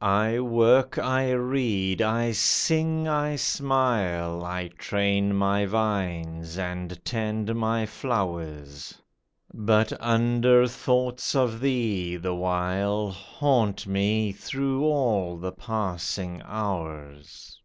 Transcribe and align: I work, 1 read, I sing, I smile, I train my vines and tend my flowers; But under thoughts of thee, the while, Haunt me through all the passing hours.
I 0.00 0.40
work, 0.40 0.96
1 0.96 1.32
read, 1.36 2.02
I 2.02 2.32
sing, 2.32 3.06
I 3.06 3.36
smile, 3.36 4.44
I 4.44 4.66
train 4.66 5.32
my 5.36 5.64
vines 5.64 6.58
and 6.58 6.98
tend 7.04 7.54
my 7.54 7.86
flowers; 7.86 9.00
But 9.52 9.92
under 10.02 10.66
thoughts 10.66 11.36
of 11.36 11.60
thee, 11.60 12.16
the 12.16 12.34
while, 12.34 13.10
Haunt 13.10 13.86
me 13.86 14.32
through 14.32 14.86
all 14.86 15.36
the 15.36 15.52
passing 15.52 16.42
hours. 16.44 17.60